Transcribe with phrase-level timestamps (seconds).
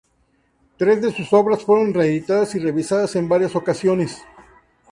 [0.79, 4.19] Tres de sus obras fueron reeditadas y revisadas en varias ocasiones.